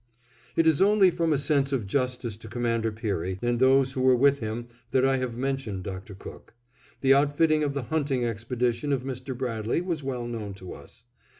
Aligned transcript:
It 0.55 0.65
is 0.65 0.81
only 0.81 1.11
from 1.11 1.31
a 1.31 1.37
sense 1.37 1.71
of 1.71 1.85
justice 1.85 2.35
to 2.37 2.47
Commander 2.47 2.91
Peary 2.91 3.37
and 3.43 3.59
those 3.59 3.91
who 3.91 4.01
were 4.01 4.15
with 4.15 4.39
him 4.39 4.65
that 4.89 5.05
I 5.05 5.17
have 5.17 5.37
mentioned 5.37 5.83
Dr. 5.83 6.15
Cook. 6.15 6.55
The 7.01 7.13
outfitting 7.13 7.63
of 7.63 7.75
the 7.75 7.83
hunting 7.83 8.25
expedition 8.25 8.93
of 8.93 9.03
Mr. 9.03 9.37
Bradley 9.37 9.79
was 9.79 10.01
well 10.01 10.25
known 10.25 10.55
to 10.55 10.73
us. 10.73 11.03